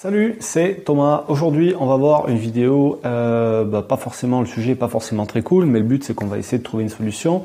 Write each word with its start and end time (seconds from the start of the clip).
Salut, 0.00 0.36
c'est 0.38 0.84
Thomas. 0.84 1.24
Aujourd'hui, 1.26 1.74
on 1.76 1.86
va 1.86 1.96
voir 1.96 2.28
une 2.28 2.36
vidéo, 2.36 3.00
euh, 3.04 3.64
bah, 3.64 3.82
pas 3.82 3.96
forcément 3.96 4.38
le 4.38 4.46
sujet, 4.46 4.76
pas 4.76 4.86
forcément 4.86 5.26
très 5.26 5.42
cool, 5.42 5.66
mais 5.66 5.80
le 5.80 5.84
but 5.84 6.04
c'est 6.04 6.14
qu'on 6.14 6.26
va 6.26 6.38
essayer 6.38 6.58
de 6.58 6.62
trouver 6.62 6.84
une 6.84 6.88
solution. 6.88 7.42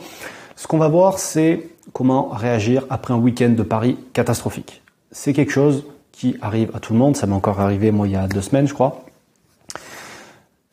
Ce 0.55 0.68
qu'on 0.68 0.78
va 0.78 0.88
voir, 0.88 1.18
c'est 1.18 1.68
comment 1.94 2.28
réagir 2.28 2.86
après 2.92 3.12
un 3.12 3.18
week-end 3.18 3.50
de 3.50 3.63
Paris 3.63 3.97
catastrophique. 4.13 4.84
C'est 5.12 5.34
quelque 5.34 5.52
chose 5.52 5.84
qui 6.12 6.38
arrive 6.44 6.70
à 6.76 6.79
tout 6.79 6.94
le 6.94 7.00
monde. 7.00 7.16
Ça 7.16 7.26
m'est 7.26 7.34
encore 7.34 7.60
arrivé 7.60 7.89
moi 7.89 8.08
il 8.08 8.13
y 8.13 8.16
a 8.16 8.27
deux 8.27 8.41
semaines, 8.43 8.67
je 8.67 8.75
crois. 8.75 9.04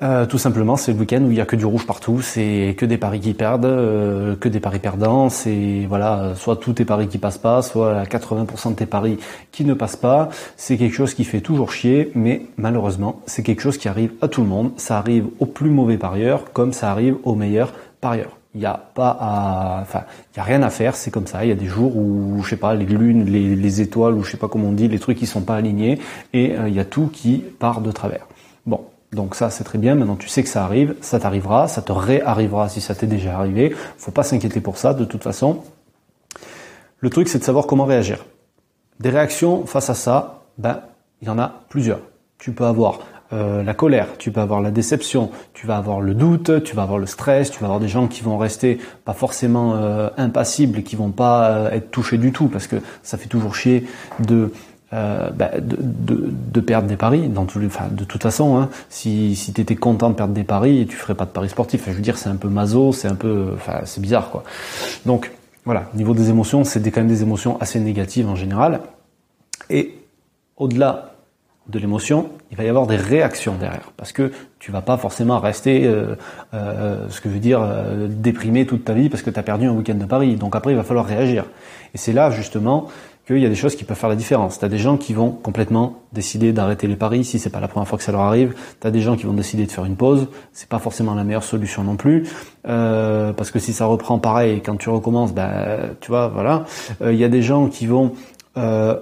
Euh, 0.02 0.24
tout 0.24 0.38
simplement, 0.38 0.76
c'est 0.76 0.92
le 0.92 0.98
week-end 0.98 1.22
où 1.22 1.30
il 1.30 1.36
y 1.36 1.40
a 1.40 1.46
que 1.46 1.56
du 1.56 1.66
rouge 1.66 1.86
partout, 1.86 2.22
c'est 2.22 2.74
que 2.78 2.86
des 2.86 2.96
paris 2.96 3.20
qui 3.20 3.34
perdent, 3.34 3.66
euh, 3.66 4.34
que 4.34 4.48
des 4.48 4.60
paris 4.60 4.78
perdants, 4.78 5.28
c'est 5.28 5.84
voilà, 5.88 6.34
soit 6.36 6.56
tous 6.56 6.72
tes 6.72 6.86
paris 6.86 7.08
qui 7.08 7.18
passent 7.18 7.38
pas, 7.38 7.60
soit 7.60 8.04
80% 8.04 8.70
de 8.70 8.74
tes 8.76 8.86
paris 8.86 9.18
qui 9.52 9.64
ne 9.64 9.74
passent 9.74 9.96
pas. 9.96 10.30
C'est 10.56 10.78
quelque 10.78 10.94
chose 10.94 11.12
qui 11.12 11.24
fait 11.24 11.42
toujours 11.42 11.72
chier, 11.72 12.12
mais 12.14 12.46
malheureusement, 12.56 13.20
c'est 13.26 13.42
quelque 13.42 13.60
chose 13.60 13.76
qui 13.76 13.88
arrive 13.88 14.12
à 14.22 14.28
tout 14.28 14.40
le 14.40 14.48
monde. 14.48 14.72
Ça 14.78 14.96
arrive 14.96 15.26
aux 15.38 15.46
plus 15.46 15.70
mauvais 15.70 15.98
parieurs, 15.98 16.52
comme 16.52 16.72
ça 16.72 16.90
arrive 16.90 17.16
aux 17.24 17.34
meilleurs 17.34 17.74
parieurs. 18.00 18.36
Il 18.54 18.60
n'y 18.60 18.66
a 18.66 18.74
pas 18.94 19.16
à, 19.20 19.78
enfin, 19.82 20.02
il 20.34 20.38
y 20.38 20.40
a 20.40 20.42
rien 20.42 20.62
à 20.62 20.70
faire, 20.70 20.96
c'est 20.96 21.12
comme 21.12 21.26
ça. 21.26 21.44
Il 21.44 21.48
y 21.48 21.52
a 21.52 21.56
des 21.56 21.66
jours 21.66 21.96
où, 21.96 22.42
je 22.42 22.48
sais 22.48 22.56
pas, 22.56 22.74
les 22.74 22.84
lunes, 22.86 23.24
les, 23.26 23.80
étoiles, 23.80 24.14
ou 24.14 24.24
je 24.24 24.32
sais 24.32 24.38
pas 24.38 24.48
comment 24.48 24.68
on 24.68 24.72
dit, 24.72 24.88
les 24.88 24.98
trucs 24.98 25.18
qui 25.18 25.26
sont 25.26 25.42
pas 25.42 25.56
alignés, 25.56 26.00
et 26.32 26.56
euh, 26.56 26.68
il 26.68 26.74
y 26.74 26.80
a 26.80 26.84
tout 26.84 27.08
qui 27.12 27.44
part 27.58 27.80
de 27.80 27.92
travers. 27.92 28.26
Bon, 28.66 28.80
donc 29.12 29.34
ça, 29.34 29.50
c'est 29.50 29.64
très 29.64 29.78
bien. 29.78 29.94
Maintenant, 29.94 30.16
tu 30.16 30.28
sais 30.28 30.42
que 30.42 30.48
ça 30.48 30.64
arrive, 30.64 30.94
ça 31.00 31.18
t'arrivera, 31.18 31.66
ça 31.66 31.82
te 31.82 31.92
réarrivera 31.92 32.68
si 32.68 32.80
ça 32.80 32.94
t'est 32.94 33.06
déjà 33.06 33.36
arrivé. 33.36 33.74
Faut 33.98 34.12
pas 34.12 34.22
s'inquiéter 34.22 34.60
pour 34.60 34.78
ça, 34.78 34.94
de 34.94 35.04
toute 35.04 35.22
façon. 35.22 35.62
Le 37.00 37.10
truc, 37.10 37.28
c'est 37.28 37.38
de 37.38 37.44
savoir 37.44 37.66
comment 37.66 37.84
réagir. 37.84 38.24
Des 39.00 39.10
réactions 39.10 39.66
face 39.66 39.90
à 39.90 39.94
ça, 39.94 40.42
ben, 40.58 40.82
il 41.22 41.28
y 41.28 41.30
en 41.30 41.38
a 41.38 41.62
plusieurs. 41.68 42.00
Tu 42.38 42.52
peux 42.52 42.64
avoir 42.64 43.00
euh, 43.32 43.62
la 43.62 43.74
colère, 43.74 44.08
tu 44.18 44.32
peux 44.32 44.40
avoir 44.40 44.60
la 44.60 44.70
déception, 44.70 45.30
tu 45.54 45.66
vas 45.66 45.76
avoir 45.76 46.00
le 46.00 46.14
doute, 46.14 46.64
tu 46.64 46.74
vas 46.74 46.82
avoir 46.82 46.98
le 46.98 47.06
stress, 47.06 47.50
tu 47.50 47.60
vas 47.60 47.66
avoir 47.66 47.80
des 47.80 47.88
gens 47.88 48.08
qui 48.08 48.22
vont 48.22 48.36
rester 48.38 48.78
pas 49.04 49.12
forcément 49.12 49.76
euh, 49.76 50.08
impassibles, 50.16 50.82
qui 50.82 50.96
vont 50.96 51.10
pas 51.10 51.50
euh, 51.50 51.70
être 51.70 51.90
touchés 51.90 52.18
du 52.18 52.32
tout, 52.32 52.48
parce 52.48 52.66
que 52.66 52.76
ça 53.02 53.18
fait 53.18 53.28
toujours 53.28 53.54
chier 53.54 53.86
de 54.18 54.52
euh, 54.92 55.30
bah, 55.30 55.50
de, 55.60 56.60
perdre 56.60 56.88
des 56.88 56.96
paris. 56.96 57.28
Dans 57.28 57.44
de 57.44 58.04
toute 58.04 58.22
façon, 58.22 58.58
hein, 58.58 58.68
si, 58.88 59.36
si 59.36 59.52
tu 59.52 59.60
étais 59.60 59.76
content 59.76 60.10
de 60.10 60.14
perdre 60.16 60.34
des 60.34 60.42
paris, 60.42 60.86
tu 60.90 60.96
ferais 60.96 61.14
pas 61.14 61.26
de 61.26 61.30
paris 61.30 61.48
sportifs. 61.48 61.84
je 61.86 61.92
veux 61.92 62.00
dire, 62.00 62.18
c'est 62.18 62.28
un 62.28 62.34
peu 62.34 62.48
maso, 62.48 62.92
c'est 62.92 63.06
un 63.06 63.14
peu, 63.14 63.54
c'est 63.84 64.00
bizarre, 64.00 64.30
quoi. 64.30 64.42
Donc, 65.06 65.30
voilà, 65.64 65.84
niveau 65.94 66.12
des 66.12 66.30
émotions, 66.30 66.64
c'est 66.64 66.82
quand 66.90 67.00
même 67.00 67.08
des 67.08 67.22
émotions 67.22 67.56
assez 67.60 67.78
négatives 67.78 68.28
en 68.28 68.34
général. 68.34 68.80
Et 69.68 69.94
au-delà 70.56 71.14
de 71.68 71.78
l'émotion, 71.78 72.28
il 72.50 72.56
va 72.56 72.64
y 72.64 72.68
avoir 72.68 72.88
des 72.88 72.96
réactions 72.96 73.54
derrière, 73.54 73.92
parce 73.96 74.10
que 74.10 74.32
tu 74.58 74.72
vas 74.72 74.82
pas 74.82 74.96
forcément 74.96 75.38
rester, 75.38 75.86
euh, 75.86 76.16
euh, 76.52 77.08
ce 77.10 77.20
que 77.20 77.28
je 77.28 77.34
veux 77.34 77.40
dire, 77.40 77.64
déprimé 78.08 78.66
toute 78.66 78.84
ta 78.84 78.92
vie 78.92 79.08
parce 79.08 79.22
que 79.22 79.30
tu 79.30 79.38
as 79.38 79.44
perdu 79.44 79.66
un 79.66 79.72
week-end 79.72 79.94
de 79.94 80.04
Paris. 80.04 80.34
Donc 80.34 80.56
après, 80.56 80.72
il 80.72 80.76
va 80.76 80.82
falloir 80.82 81.06
réagir. 81.06 81.44
Et 81.94 81.98
c'est 81.98 82.12
là 82.12 82.32
justement 82.32 82.88
qu'il 83.34 83.42
y 83.42 83.46
a 83.46 83.48
des 83.48 83.54
choses 83.54 83.76
qui 83.76 83.84
peuvent 83.84 83.96
faire 83.96 84.08
la 84.08 84.16
différence. 84.16 84.58
Tu 84.58 84.64
as 84.64 84.68
des 84.68 84.78
gens 84.78 84.96
qui 84.96 85.12
vont 85.12 85.30
complètement 85.30 86.00
décider 86.12 86.52
d'arrêter 86.52 86.86
les 86.86 86.96
paris 86.96 87.24
si 87.24 87.38
c'est 87.38 87.50
pas 87.50 87.60
la 87.60 87.68
première 87.68 87.88
fois 87.88 87.98
que 87.98 88.04
ça 88.04 88.12
leur 88.12 88.22
arrive. 88.22 88.54
Tu 88.80 88.86
as 88.86 88.90
des 88.90 89.00
gens 89.00 89.16
qui 89.16 89.26
vont 89.26 89.32
décider 89.32 89.66
de 89.66 89.70
faire 89.70 89.84
une 89.84 89.96
pause. 89.96 90.28
C'est 90.52 90.68
pas 90.68 90.78
forcément 90.78 91.14
la 91.14 91.24
meilleure 91.24 91.44
solution 91.44 91.84
non 91.84 91.96
plus, 91.96 92.28
euh, 92.68 93.32
parce 93.32 93.50
que 93.50 93.58
si 93.58 93.72
ça 93.72 93.86
reprend 93.86 94.18
pareil 94.18 94.62
quand 94.64 94.76
tu 94.76 94.88
recommences, 94.88 95.32
ben 95.32 95.96
tu 96.00 96.10
vois, 96.10 96.28
voilà. 96.28 96.64
Il 97.00 97.16
y 97.16 97.24
a 97.24 97.28
des 97.28 97.42
gens 97.42 97.68
qui 97.68 97.86
vont 97.86 98.12
euh, 98.56 98.96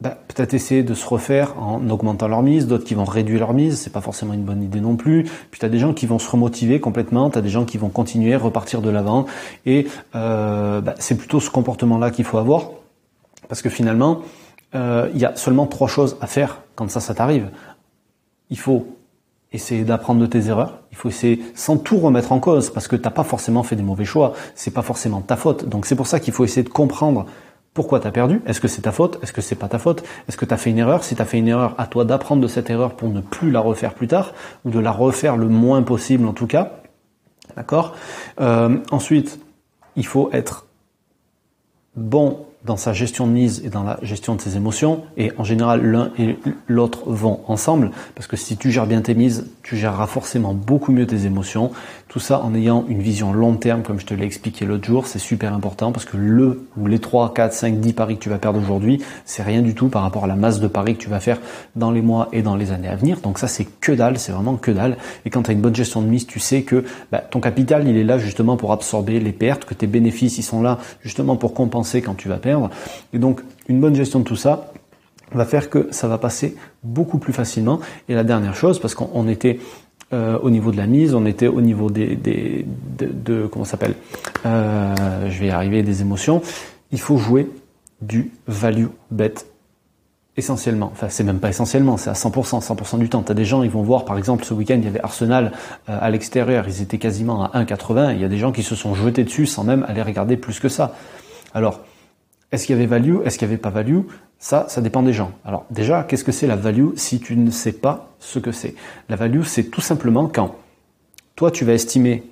bah, 0.00 0.18
peut-être 0.28 0.52
essayer 0.54 0.82
de 0.82 0.92
se 0.92 1.06
refaire 1.06 1.54
en 1.58 1.88
augmentant 1.88 2.28
leur 2.28 2.42
mise, 2.42 2.66
d'autres 2.66 2.84
qui 2.84 2.94
vont 2.94 3.04
réduire 3.04 3.40
leur 3.40 3.54
mise, 3.54 3.78
c'est 3.78 3.92
pas 3.92 4.00
forcément 4.00 4.34
une 4.34 4.42
bonne 4.42 4.62
idée 4.62 4.80
non 4.80 4.96
plus. 4.96 5.24
Puis 5.50 5.60
tu 5.60 5.68
des 5.68 5.78
gens 5.78 5.94
qui 5.94 6.04
vont 6.04 6.18
se 6.18 6.30
remotiver 6.30 6.80
complètement, 6.80 7.30
tu 7.30 7.40
des 7.40 7.48
gens 7.48 7.64
qui 7.64 7.78
vont 7.78 7.88
continuer, 7.88 8.36
repartir 8.36 8.82
de 8.82 8.90
l'avant, 8.90 9.24
et 9.64 9.86
euh, 10.14 10.80
bah, 10.80 10.94
c'est 10.98 11.16
plutôt 11.16 11.40
ce 11.40 11.48
comportement-là 11.48 12.10
qu'il 12.10 12.24
faut 12.24 12.38
avoir, 12.38 12.72
parce 13.54 13.62
que 13.62 13.70
finalement, 13.70 14.22
euh, 14.74 15.08
il 15.14 15.20
y 15.20 15.24
a 15.24 15.36
seulement 15.36 15.68
trois 15.68 15.86
choses 15.86 16.16
à 16.20 16.26
faire 16.26 16.62
quand 16.74 16.90
ça, 16.90 16.98
ça 16.98 17.14
t'arrive. 17.14 17.50
Il 18.50 18.58
faut 18.58 18.88
essayer 19.52 19.84
d'apprendre 19.84 20.20
de 20.20 20.26
tes 20.26 20.48
erreurs. 20.48 20.80
Il 20.90 20.96
faut 20.96 21.08
essayer 21.08 21.40
sans 21.54 21.76
tout 21.76 21.98
remettre 21.98 22.32
en 22.32 22.40
cause 22.40 22.70
parce 22.70 22.88
que 22.88 22.96
t'as 22.96 23.10
pas 23.10 23.22
forcément 23.22 23.62
fait 23.62 23.76
des 23.76 23.84
mauvais 23.84 24.04
choix. 24.04 24.32
C'est 24.56 24.72
pas 24.72 24.82
forcément 24.82 25.20
ta 25.20 25.36
faute. 25.36 25.68
Donc 25.68 25.86
c'est 25.86 25.94
pour 25.94 26.08
ça 26.08 26.18
qu'il 26.18 26.32
faut 26.32 26.44
essayer 26.44 26.64
de 26.64 26.68
comprendre 26.68 27.26
pourquoi 27.74 28.00
tu 28.00 28.08
as 28.08 28.10
perdu 28.10 28.42
Est-ce 28.44 28.60
que 28.60 28.66
c'est 28.66 28.82
ta 28.82 28.90
faute? 28.90 29.20
Est-ce 29.22 29.32
que 29.32 29.40
c'est 29.40 29.54
pas 29.54 29.68
ta 29.68 29.78
faute? 29.78 30.02
Est-ce 30.26 30.36
que 30.36 30.46
tu 30.46 30.52
as 30.52 30.56
fait 30.56 30.70
une 30.70 30.78
erreur? 30.78 31.04
Si 31.04 31.14
tu 31.14 31.22
as 31.22 31.24
fait 31.24 31.38
une 31.38 31.46
erreur, 31.46 31.76
à 31.78 31.86
toi 31.86 32.04
d'apprendre 32.04 32.42
de 32.42 32.48
cette 32.48 32.70
erreur 32.70 32.96
pour 32.96 33.08
ne 33.08 33.20
plus 33.20 33.52
la 33.52 33.60
refaire 33.60 33.94
plus 33.94 34.08
tard, 34.08 34.32
ou 34.64 34.70
de 34.70 34.80
la 34.80 34.90
refaire 34.90 35.36
le 35.36 35.46
moins 35.46 35.84
possible 35.84 36.26
en 36.26 36.32
tout 36.32 36.48
cas. 36.48 36.72
D'accord? 37.54 37.94
Euh, 38.40 38.78
Ensuite, 38.90 39.38
il 39.94 40.06
faut 40.06 40.28
être 40.32 40.66
bon 41.94 42.46
dans 42.64 42.76
sa 42.76 42.92
gestion 42.92 43.26
de 43.26 43.32
mise 43.32 43.62
et 43.64 43.68
dans 43.68 43.82
la 43.82 43.98
gestion 44.02 44.34
de 44.34 44.40
ses 44.40 44.56
émotions, 44.56 45.02
et 45.16 45.32
en 45.38 45.44
général 45.44 45.84
l'un 45.84 46.10
et 46.18 46.38
l'autre 46.66 47.02
vont 47.06 47.40
ensemble, 47.46 47.90
parce 48.14 48.26
que 48.26 48.36
si 48.36 48.56
tu 48.56 48.70
gères 48.70 48.86
bien 48.86 49.02
tes 49.02 49.14
mises, 49.14 49.46
tu 49.62 49.76
géreras 49.76 50.06
forcément 50.06 50.54
beaucoup 50.54 50.92
mieux 50.92 51.06
tes 51.06 51.26
émotions, 51.26 51.70
tout 52.08 52.20
ça 52.20 52.40
en 52.40 52.54
ayant 52.54 52.84
une 52.88 53.00
vision 53.00 53.32
long 53.32 53.54
terme, 53.56 53.82
comme 53.82 54.00
je 54.00 54.06
te 54.06 54.14
l'ai 54.14 54.24
expliqué 54.24 54.64
l'autre 54.64 54.84
jour, 54.84 55.06
c'est 55.06 55.18
super 55.18 55.52
important, 55.52 55.92
parce 55.92 56.06
que 56.06 56.16
le 56.16 56.66
ou 56.76 56.86
les 56.86 56.98
3, 56.98 57.34
4, 57.34 57.52
5, 57.52 57.80
10 57.80 57.92
paris 57.92 58.16
que 58.16 58.22
tu 58.22 58.30
vas 58.30 58.38
perdre 58.38 58.60
aujourd'hui, 58.60 59.02
c'est 59.24 59.42
rien 59.42 59.60
du 59.60 59.74
tout 59.74 59.88
par 59.88 60.02
rapport 60.02 60.24
à 60.24 60.26
la 60.26 60.36
masse 60.36 60.60
de 60.60 60.68
paris 60.68 60.96
que 60.96 61.02
tu 61.02 61.10
vas 61.10 61.20
faire 61.20 61.38
dans 61.76 61.90
les 61.90 62.02
mois 62.02 62.28
et 62.32 62.42
dans 62.42 62.56
les 62.56 62.72
années 62.72 62.88
à 62.88 62.96
venir, 62.96 63.20
donc 63.20 63.38
ça 63.38 63.48
c'est 63.48 63.66
que 63.80 63.92
dalle, 63.92 64.18
c'est 64.18 64.32
vraiment 64.32 64.56
que 64.56 64.70
dalle, 64.70 64.96
et 65.26 65.30
quand 65.30 65.42
tu 65.42 65.50
as 65.50 65.54
une 65.54 65.60
bonne 65.60 65.74
gestion 65.74 66.00
de 66.00 66.06
mise, 66.06 66.26
tu 66.26 66.40
sais 66.40 66.62
que 66.62 66.84
bah, 67.12 67.18
ton 67.18 67.40
capital, 67.40 67.86
il 67.86 67.96
est 67.96 68.04
là 68.04 68.16
justement 68.16 68.56
pour 68.56 68.72
absorber 68.72 69.20
les 69.20 69.32
pertes, 69.32 69.66
que 69.66 69.74
tes 69.74 69.86
bénéfices, 69.86 70.38
ils 70.38 70.42
sont 70.42 70.62
là 70.62 70.78
justement 71.02 71.36
pour 71.36 71.52
compenser 71.52 72.00
quand 72.00 72.14
tu 72.14 72.28
vas 72.28 72.36
perdre, 72.36 72.53
et 73.12 73.18
donc, 73.18 73.40
une 73.68 73.80
bonne 73.80 73.94
gestion 73.94 74.20
de 74.20 74.24
tout 74.24 74.36
ça 74.36 74.72
va 75.32 75.44
faire 75.44 75.70
que 75.70 75.88
ça 75.90 76.08
va 76.08 76.18
passer 76.18 76.56
beaucoup 76.82 77.18
plus 77.18 77.32
facilement. 77.32 77.80
Et 78.08 78.14
la 78.14 78.24
dernière 78.24 78.54
chose, 78.54 78.78
parce 78.78 78.94
qu'on 78.94 79.28
était 79.28 79.58
euh, 80.12 80.38
au 80.40 80.50
niveau 80.50 80.70
de 80.70 80.76
la 80.76 80.86
mise, 80.86 81.14
on 81.14 81.26
était 81.26 81.48
au 81.48 81.60
niveau 81.60 81.90
des, 81.90 82.16
de, 82.16 83.46
comment 83.46 83.64
s'appelle 83.64 83.94
euh, 84.46 85.30
Je 85.30 85.40
vais 85.40 85.50
arriver 85.50 85.82
des 85.82 86.02
émotions. 86.02 86.42
Il 86.92 87.00
faut 87.00 87.16
jouer 87.16 87.50
du 88.00 88.30
value 88.46 88.86
bet 89.10 89.34
essentiellement. 90.36 90.90
Enfin, 90.92 91.08
c'est 91.08 91.24
même 91.24 91.38
pas 91.38 91.48
essentiellement, 91.48 91.96
c'est 91.96 92.10
à 92.10 92.14
100%, 92.14 92.60
100% 92.60 92.98
du 92.98 93.08
temps. 93.08 93.22
Tu 93.22 93.32
as 93.32 93.34
des 93.34 93.44
gens, 93.44 93.62
ils 93.62 93.70
vont 93.70 93.82
voir, 93.82 94.04
par 94.04 94.18
exemple, 94.18 94.44
ce 94.44 94.52
week-end, 94.52 94.76
il 94.78 94.84
y 94.84 94.88
avait 94.88 95.00
Arsenal 95.00 95.52
euh, 95.88 95.98
à 96.00 96.10
l'extérieur, 96.10 96.64
ils 96.68 96.82
étaient 96.82 96.98
quasiment 96.98 97.44
à 97.44 97.62
1,80. 97.62 98.14
Il 98.14 98.20
y 98.20 98.24
a 98.24 98.28
des 98.28 98.38
gens 98.38 98.52
qui 98.52 98.62
se 98.62 98.74
sont 98.74 98.94
jetés 98.94 99.24
dessus 99.24 99.46
sans 99.46 99.64
même 99.64 99.84
aller 99.88 100.02
regarder 100.02 100.36
plus 100.36 100.58
que 100.60 100.68
ça. 100.68 100.94
Alors, 101.54 101.80
est-ce 102.52 102.66
qu'il 102.66 102.76
y 102.76 102.78
avait 102.78 102.86
value 102.86 103.16
Est-ce 103.24 103.38
qu'il 103.38 103.48
n'y 103.48 103.54
avait 103.54 103.62
pas 103.62 103.70
value? 103.70 104.00
Ça, 104.38 104.66
ça 104.68 104.80
dépend 104.80 105.02
des 105.02 105.12
gens. 105.12 105.32
Alors 105.44 105.64
déjà, 105.70 106.04
qu'est-ce 106.04 106.24
que 106.24 106.32
c'est 106.32 106.46
la 106.46 106.56
value 106.56 106.90
si 106.96 107.20
tu 107.20 107.36
ne 107.36 107.50
sais 107.50 107.72
pas 107.72 108.10
ce 108.18 108.38
que 108.38 108.52
c'est? 108.52 108.74
La 109.08 109.16
value, 109.16 109.42
c'est 109.42 109.64
tout 109.64 109.80
simplement 109.80 110.28
quand 110.28 110.56
toi, 111.36 111.50
tu 111.50 111.64
vas 111.64 111.72
estimer 111.72 112.22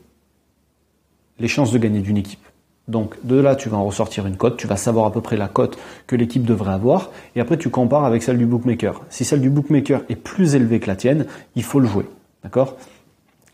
les 1.41 1.49
chances 1.49 1.73
de 1.73 1.78
gagner 1.78 2.00
d'une 2.00 2.17
équipe. 2.17 2.45
Donc 2.89 3.17
de 3.25 3.37
là, 3.37 3.56
tu 3.56 3.69
vas 3.69 3.77
en 3.77 3.84
ressortir 3.84 4.27
une 4.27 4.37
cote, 4.37 4.56
tu 4.56 4.67
vas 4.67 4.77
savoir 4.77 5.06
à 5.06 5.12
peu 5.12 5.21
près 5.21 5.37
la 5.37 5.49
cote 5.49 5.78
que 6.06 6.15
l'équipe 6.15 6.44
devrait 6.44 6.73
avoir, 6.73 7.11
et 7.34 7.41
après 7.41 7.56
tu 7.56 7.69
compares 7.69 8.05
avec 8.05 8.23
celle 8.23 8.39
du 8.39 8.47
bookmaker. 8.47 9.03
Si 9.09 9.25
celle 9.25 9.41
du 9.41 9.50
bookmaker 9.50 10.03
est 10.09 10.17
plus 10.17 10.55
élevée 10.55 10.79
que 10.79 10.87
la 10.87 10.97
tienne, 10.97 11.27
il 11.56 11.65
faut 11.65 11.81
le 11.81 11.89
jouer. 11.89 12.06
D'accord? 12.44 12.77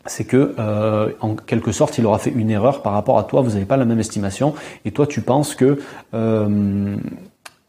C'est 0.05 0.23
que 0.23 0.55
euh, 0.59 1.11
en 1.19 1.35
quelque 1.35 1.71
sorte 1.71 1.97
il 1.97 2.05
aura 2.05 2.19
fait 2.19 2.31
une 2.31 2.49
erreur 2.49 2.81
par 2.81 2.93
rapport 2.93 3.17
à 3.17 3.23
toi, 3.23 3.41
vous 3.41 3.51
n'avez 3.51 3.65
pas 3.65 3.77
la 3.77 3.85
même 3.85 3.99
estimation, 3.99 4.53
et 4.85 4.91
toi 4.91 5.05
tu 5.07 5.21
penses 5.21 5.55
que, 5.55 5.79
euh, 6.13 6.95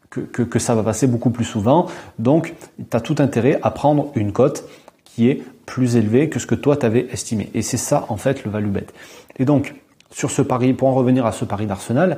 que, 0.09 0.21
que, 0.21 0.59
ça 0.59 0.75
va 0.75 0.83
passer 0.83 1.07
beaucoup 1.07 1.29
plus 1.29 1.45
souvent, 1.45 1.87
donc 2.19 2.55
tu 2.77 2.97
as 2.97 3.01
tout 3.01 3.15
intérêt 3.19 3.59
à 3.63 3.71
prendre 3.71 4.11
une 4.15 4.31
cote 4.31 4.65
qui 5.03 5.29
est 5.29 5.43
plus 5.65 5.95
élevée 5.95 6.29
que 6.29 6.39
ce 6.39 6.47
que 6.47 6.55
toi 6.55 6.75
t'avais 6.75 7.07
estimé. 7.11 7.49
Et 7.53 7.61
c'est 7.61 7.77
ça 7.77 8.05
en 8.09 8.17
fait 8.17 8.43
le 8.43 8.51
value 8.51 8.69
bet. 8.69 8.87
Et 9.37 9.45
donc 9.45 9.75
sur 10.09 10.31
ce 10.31 10.41
pari, 10.41 10.73
pour 10.73 10.87
en 10.89 10.93
revenir 10.93 11.25
à 11.25 11.31
ce 11.31 11.45
pari 11.45 11.65
d'Arsenal, 11.65 12.17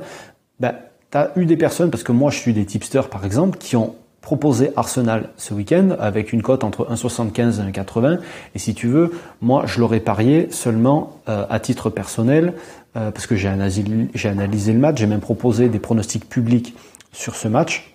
ben, 0.60 0.74
tu 1.10 1.18
as 1.18 1.32
eu 1.36 1.46
des 1.46 1.56
personnes, 1.56 1.90
parce 1.90 2.02
que 2.02 2.12
moi 2.12 2.30
je 2.30 2.38
suis 2.38 2.52
des 2.52 2.64
tipsters 2.64 3.08
par 3.08 3.24
exemple, 3.24 3.58
qui 3.58 3.76
ont 3.76 3.94
proposé 4.24 4.70
Arsenal 4.74 5.28
ce 5.36 5.52
week-end 5.52 5.90
avec 6.00 6.32
une 6.32 6.40
cote 6.40 6.64
entre 6.64 6.90
1,75 6.90 7.60
et 7.60 7.70
1,80. 7.70 8.18
Et 8.54 8.58
si 8.58 8.74
tu 8.74 8.88
veux, 8.88 9.12
moi 9.42 9.64
je 9.66 9.78
l'aurais 9.78 10.00
parié 10.00 10.48
seulement 10.50 11.20
euh, 11.28 11.44
à 11.50 11.60
titre 11.60 11.90
personnel 11.90 12.54
euh, 12.96 13.10
parce 13.10 13.26
que 13.26 13.36
j'ai 13.36 13.48
analysé, 13.48 13.84
analysé, 14.24 14.72
le 14.72 14.78
match, 14.78 14.98
j'ai 14.98 15.06
même 15.06 15.20
proposé 15.20 15.68
des 15.68 15.78
pronostics 15.78 16.26
publics 16.26 16.74
sur 17.12 17.36
ce 17.36 17.48
match. 17.48 17.94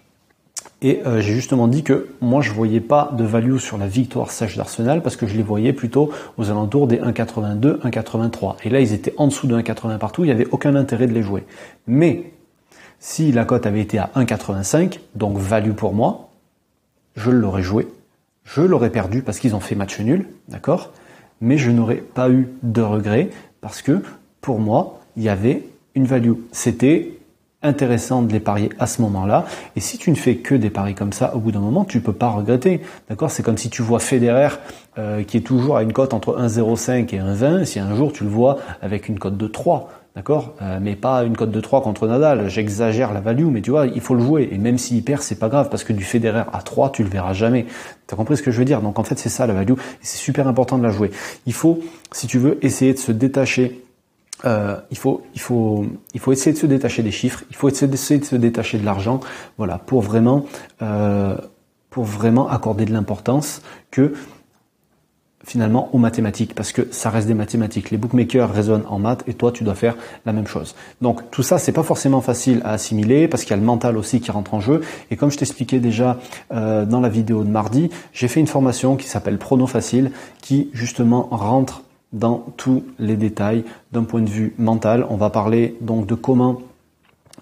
Et 0.83 1.01
euh, 1.07 1.19
j'ai 1.19 1.33
justement 1.33 1.67
dit 1.67 1.81
que 1.81 2.09
moi 2.21 2.43
je 2.43 2.51
voyais 2.51 2.79
pas 2.79 3.11
de 3.17 3.23
value 3.23 3.57
sur 3.57 3.79
la 3.79 3.87
victoire 3.87 4.29
sèche 4.29 4.55
d'Arsenal 4.55 5.01
parce 5.01 5.15
que 5.15 5.25
je 5.25 5.35
les 5.35 5.41
voyais 5.41 5.73
plutôt 5.73 6.11
aux 6.37 6.51
alentours 6.51 6.85
des 6.85 6.97
1,82, 6.97 7.79
1,83. 7.79 8.57
Et 8.65 8.69
là 8.69 8.79
ils 8.79 8.93
étaient 8.93 9.15
en 9.17 9.25
dessous 9.25 9.47
de 9.47 9.59
1,80 9.59 9.97
partout, 9.97 10.25
il 10.25 10.27
n'y 10.27 10.33
avait 10.33 10.47
aucun 10.51 10.75
intérêt 10.75 11.07
de 11.07 11.13
les 11.13 11.23
jouer. 11.23 11.43
Mais 11.87 12.33
si 12.99 13.31
la 13.31 13.45
cote 13.45 13.65
avait 13.65 13.81
été 13.81 13.97
à 13.97 14.09
1,85, 14.15 14.99
donc 15.15 15.37
value 15.37 15.71
pour 15.71 15.93
moi, 15.93 16.29
je 17.15 17.31
l'aurais 17.31 17.63
joué. 17.63 17.87
je 18.43 18.61
l'aurais 18.61 18.89
perdu 18.89 19.21
parce 19.21 19.39
qu'ils 19.39 19.55
ont 19.55 19.59
fait 19.59 19.75
match 19.75 19.99
nul, 19.99 20.27
d'accord? 20.47 20.91
Mais 21.41 21.57
je 21.57 21.71
n'aurais 21.71 21.97
pas 21.97 22.29
eu 22.29 22.49
de 22.63 22.81
regret 22.81 23.29
parce 23.61 23.81
que 23.81 24.01
pour 24.41 24.59
moi, 24.59 24.99
il 25.15 25.23
y 25.23 25.29
avait 25.29 25.63
une 25.95 26.05
value. 26.05 26.33
C'était 26.51 27.19
intéressant 27.61 28.21
de 28.21 28.31
les 28.31 28.39
parier 28.39 28.69
à 28.79 28.87
ce 28.87 29.01
moment-là. 29.01 29.45
Et 29.75 29.81
si 29.81 29.97
tu 29.97 30.11
ne 30.11 30.15
fais 30.15 30.37
que 30.37 30.55
des 30.55 30.69
paris 30.69 30.95
comme 30.95 31.11
ça, 31.11 31.35
au 31.35 31.39
bout 31.39 31.51
d'un 31.51 31.59
moment, 31.59 31.83
tu 31.83 31.99
peux 31.99 32.13
pas 32.13 32.29
regretter. 32.29 32.81
D'accord? 33.09 33.31
C'est 33.31 33.43
comme 33.43 33.57
si 33.57 33.69
tu 33.69 33.81
vois 33.81 33.99
Federer 33.99 34.49
euh, 34.97 35.23
qui 35.23 35.37
est 35.37 35.41
toujours 35.41 35.75
à 35.77 35.83
une 35.83 35.91
cote 35.91 36.13
entre 36.13 36.39
1,05 36.39 37.13
et 37.13 37.19
1,20. 37.19 37.65
Si 37.65 37.79
un 37.79 37.93
jour 37.95 38.13
tu 38.13 38.23
le 38.23 38.29
vois 38.29 38.59
avec 38.81 39.09
une 39.09 39.19
cote 39.19 39.37
de 39.37 39.47
3, 39.47 39.89
d'accord? 40.19 40.55
Euh, 40.61 40.79
Mais 40.81 40.97
pas 40.97 41.23
une 41.23 41.37
cote 41.37 41.49
de 41.49 41.61
3 41.61 41.81
contre 41.81 42.05
Nadal. 42.05 42.49
J'exagère 42.49 43.13
la 43.13 43.21
value, 43.21 43.45
mais 43.45 43.61
tu 43.61 43.71
vois, 43.71 43.87
il 43.87 44.01
faut 44.01 44.15
le 44.15 44.21
jouer. 44.21 44.49
Et 44.51 44.57
même 44.57 44.77
s'il 44.77 45.01
perd, 45.01 45.21
c'est 45.21 45.39
pas 45.39 45.47
grave 45.47 45.69
parce 45.69 45.85
que 45.85 45.93
du 45.93 46.03
Federer 46.03 46.43
à 46.51 46.61
3, 46.61 46.91
tu 46.91 47.03
le 47.03 47.09
verras 47.09 47.31
jamais. 47.31 47.65
Tu 48.05 48.13
as 48.13 48.17
compris 48.17 48.35
ce 48.35 48.43
que 48.43 48.51
je 48.51 48.59
veux 48.59 48.65
dire? 48.65 48.81
Donc 48.81 48.99
en 48.99 49.05
fait, 49.05 49.17
c'est 49.17 49.29
ça 49.29 49.47
la 49.47 49.53
value. 49.53 49.75
C'est 50.01 50.17
super 50.17 50.49
important 50.49 50.77
de 50.77 50.83
la 50.83 50.89
jouer. 50.89 51.11
Il 51.45 51.53
faut, 51.53 51.79
si 52.11 52.27
tu 52.27 52.37
veux, 52.37 52.57
essayer 52.65 52.93
de 52.93 52.99
se 52.99 53.13
détacher 53.13 53.81
euh, 54.45 54.77
il 54.91 54.97
faut, 54.97 55.21
il 55.35 55.41
faut, 55.41 55.85
il 56.13 56.19
faut 56.19 56.31
essayer 56.31 56.53
de 56.53 56.57
se 56.57 56.65
détacher 56.65 57.01
des 57.01 57.11
chiffres. 57.11 57.43
Il 57.49 57.55
faut 57.55 57.69
essayer 57.69 57.87
de 57.87 57.95
se 57.95 58.35
détacher 58.35 58.77
de 58.77 58.85
l'argent. 58.85 59.21
Voilà, 59.57 59.77
pour 59.77 60.01
vraiment, 60.01 60.45
euh, 60.81 61.35
pour 61.89 62.03
vraiment 62.03 62.49
accorder 62.49 62.83
de 62.83 62.91
l'importance 62.91 63.61
que 63.89 64.13
finalement 65.45 65.89
aux 65.93 65.97
mathématiques, 65.97 66.53
parce 66.53 66.71
que 66.71 66.87
ça 66.91 67.09
reste 67.09 67.27
des 67.27 67.33
mathématiques. 67.33 67.91
Les 67.91 67.97
bookmakers 67.97 68.51
raisonnent 68.51 68.83
en 68.87 68.99
maths 68.99 69.23
et 69.27 69.33
toi 69.33 69.51
tu 69.51 69.63
dois 69.63 69.75
faire 69.75 69.95
la 70.25 70.33
même 70.33 70.47
chose. 70.47 70.75
Donc 71.01 71.31
tout 71.31 71.43
ça 71.43 71.57
c'est 71.57 71.71
pas 71.71 71.83
forcément 71.83 72.21
facile 72.21 72.61
à 72.65 72.71
assimiler 72.71 73.27
parce 73.27 73.43
qu'il 73.43 73.51
y 73.51 73.53
a 73.53 73.57
le 73.57 73.65
mental 73.65 73.97
aussi 73.97 74.19
qui 74.19 74.31
rentre 74.31 74.53
en 74.53 74.59
jeu. 74.59 74.81
Et 75.11 75.15
comme 75.15 75.31
je 75.31 75.37
t'expliquais 75.37 75.79
déjà 75.79 76.19
euh, 76.51 76.85
dans 76.85 76.99
la 76.99 77.09
vidéo 77.09 77.43
de 77.43 77.49
mardi, 77.49 77.89
j'ai 78.13 78.27
fait 78.27 78.39
une 78.39 78.47
formation 78.47 78.95
qui 78.95 79.07
s'appelle 79.07 79.37
Prono 79.37 79.67
Facile, 79.67 80.11
qui 80.41 80.69
justement 80.73 81.27
rentre 81.31 81.83
dans 82.11 82.45
tous 82.57 82.83
les 82.97 83.15
détails 83.15 83.63
d'un 83.91 84.03
point 84.03 84.21
de 84.21 84.29
vue 84.29 84.53
mental. 84.57 85.05
On 85.09 85.15
va 85.15 85.29
parler 85.29 85.77
donc 85.81 86.07
de 86.07 86.15
comment 86.15 86.59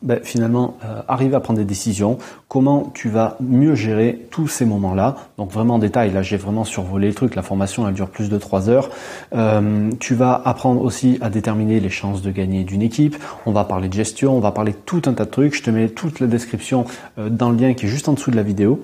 ben, 0.01 0.19
finalement 0.23 0.77
euh, 0.83 1.01
arriver 1.07 1.35
à 1.35 1.39
prendre 1.39 1.59
des 1.59 1.65
décisions, 1.65 2.17
comment 2.47 2.91
tu 2.93 3.09
vas 3.09 3.37
mieux 3.39 3.75
gérer 3.75 4.27
tous 4.31 4.47
ces 4.47 4.65
moments-là? 4.65 5.15
Donc 5.37 5.51
vraiment 5.51 5.75
en 5.75 5.79
détail, 5.79 6.11
là 6.11 6.21
j'ai 6.21 6.37
vraiment 6.37 6.63
survolé 6.63 7.07
le 7.07 7.13
truc, 7.13 7.35
la 7.35 7.41
formation 7.41 7.87
elle 7.87 7.93
dure 7.93 8.09
plus 8.09 8.29
de 8.29 8.37
trois 8.37 8.69
heures. 8.69 8.89
Euh, 9.35 9.89
tu 9.99 10.15
vas 10.15 10.41
apprendre 10.45 10.81
aussi 10.81 11.17
à 11.21 11.29
déterminer 11.29 11.79
les 11.79 11.89
chances 11.89 12.21
de 12.21 12.31
gagner 12.31 12.63
d'une 12.63 12.81
équipe, 12.81 13.15
on 13.45 13.51
va 13.51 13.63
parler 13.63 13.87
de 13.89 13.93
gestion, 13.93 14.35
on 14.35 14.39
va 14.39 14.51
parler 14.51 14.71
de 14.71 14.77
tout 14.85 15.01
un 15.05 15.13
tas 15.13 15.25
de 15.25 15.31
trucs, 15.31 15.55
je 15.55 15.63
te 15.63 15.69
mets 15.69 15.89
toute 15.89 16.19
la 16.19 16.27
description 16.27 16.85
euh, 17.17 17.29
dans 17.29 17.49
le 17.49 17.57
lien 17.57 17.73
qui 17.73 17.85
est 17.85 17.89
juste 17.89 18.09
en 18.09 18.13
dessous 18.13 18.31
de 18.31 18.35
la 18.35 18.43
vidéo. 18.43 18.83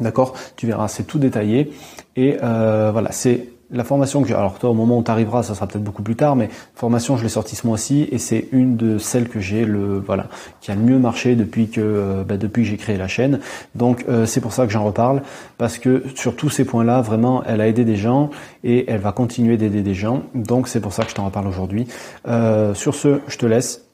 D'accord? 0.00 0.34
Tu 0.56 0.66
verras, 0.66 0.88
c'est 0.88 1.04
tout 1.04 1.18
détaillé. 1.18 1.70
Et 2.16 2.38
voilà, 2.40 3.12
c'est 3.12 3.51
la 3.72 3.84
formation 3.84 4.22
que 4.22 4.28
j'ai, 4.28 4.34
alors 4.34 4.58
toi 4.58 4.70
au 4.70 4.74
moment 4.74 4.98
où 4.98 5.02
tu 5.02 5.10
arriveras, 5.10 5.42
ça 5.42 5.54
sera 5.54 5.66
peut-être 5.66 5.82
beaucoup 5.82 6.02
plus 6.02 6.14
tard, 6.14 6.36
mais 6.36 6.50
formation 6.74 7.16
je 7.16 7.22
l'ai 7.22 7.28
sortie 7.28 7.56
ce 7.56 7.66
mois-ci 7.66 8.08
et 8.12 8.18
c'est 8.18 8.48
une 8.52 8.76
de 8.76 8.98
celles 8.98 9.28
que 9.28 9.40
j'ai 9.40 9.64
le 9.64 9.98
voilà 9.98 10.26
qui 10.60 10.70
a 10.70 10.74
le 10.74 10.82
mieux 10.82 10.98
marché 10.98 11.34
depuis 11.34 11.68
que 11.68 11.80
euh, 11.80 12.24
bah, 12.24 12.36
depuis 12.36 12.64
j'ai 12.64 12.76
créé 12.76 12.96
la 12.96 13.08
chaîne. 13.08 13.40
Donc 13.74 14.04
euh, 14.08 14.26
c'est 14.26 14.40
pour 14.40 14.52
ça 14.52 14.66
que 14.66 14.72
j'en 14.72 14.84
reparle 14.84 15.22
parce 15.58 15.78
que 15.78 16.04
sur 16.14 16.36
tous 16.36 16.50
ces 16.50 16.64
points-là, 16.64 17.00
vraiment, 17.00 17.42
elle 17.44 17.60
a 17.60 17.68
aidé 17.68 17.84
des 17.84 17.96
gens 17.96 18.30
et 18.62 18.90
elle 18.90 19.00
va 19.00 19.12
continuer 19.12 19.56
d'aider 19.56 19.82
des 19.82 19.94
gens. 19.94 20.22
Donc 20.34 20.68
c'est 20.68 20.80
pour 20.80 20.92
ça 20.92 21.04
que 21.04 21.10
je 21.10 21.14
t'en 21.14 21.24
reparle 21.24 21.46
aujourd'hui. 21.46 21.86
Euh, 22.28 22.74
sur 22.74 22.94
ce, 22.94 23.20
je 23.26 23.38
te 23.38 23.46
laisse. 23.46 23.86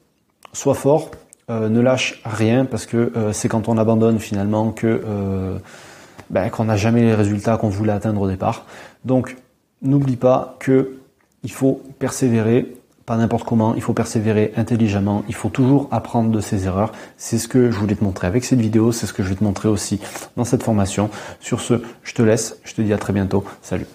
Sois 0.51 0.73
fort, 0.73 1.11
ne 1.47 1.79
lâche 1.79 2.21
rien 2.25 2.65
parce 2.65 2.87
que 2.87 3.11
c'est 3.33 3.47
quand 3.47 3.69
on 3.69 3.77
abandonne 3.77 4.17
finalement 4.17 4.71
que 4.71 5.03
ben, 6.31 6.49
qu'on 6.49 6.65
n'a 6.65 6.75
jamais 6.75 7.01
les 7.01 7.13
résultats 7.13 7.57
qu'on 7.57 7.69
voulait 7.69 7.91
atteindre 7.91 8.21
au 8.21 8.27
départ. 8.27 8.65
Donc 9.05 9.35
n'oublie 9.81 10.15
pas 10.15 10.55
que 10.59 10.95
il 11.43 11.51
faut 11.51 11.81
persévérer, 11.99 12.75
pas 13.05 13.17
n'importe 13.17 13.47
comment, 13.47 13.73
il 13.75 13.81
faut 13.81 13.93
persévérer 13.93 14.53
intelligemment, 14.57 15.23
il 15.27 15.35
faut 15.35 15.49
toujours 15.49 15.87
apprendre 15.91 16.29
de 16.29 16.41
ses 16.41 16.65
erreurs. 16.65 16.91
C'est 17.17 17.37
ce 17.37 17.47
que 17.47 17.71
je 17.71 17.79
voulais 17.79 17.95
te 17.95 18.03
montrer 18.03 18.27
avec 18.27 18.43
cette 18.43 18.59
vidéo, 18.59 18.91
c'est 18.91 19.07
ce 19.07 19.13
que 19.13 19.23
je 19.23 19.29
vais 19.29 19.35
te 19.35 19.43
montrer 19.43 19.69
aussi 19.69 19.99
dans 20.37 20.45
cette 20.45 20.63
formation. 20.63 21.09
Sur 21.39 21.61
ce, 21.61 21.81
je 22.03 22.13
te 22.13 22.21
laisse, 22.21 22.57
je 22.63 22.73
te 22.73 22.81
dis 22.81 22.93
à 22.93 22.97
très 22.97 23.13
bientôt. 23.13 23.43
Salut 23.61 23.87